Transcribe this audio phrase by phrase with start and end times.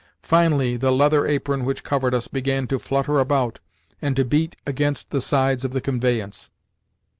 [0.23, 3.59] Finally, the leather apron which covered us began to flutter about
[4.01, 6.49] and to beat against the sides of the conveyance.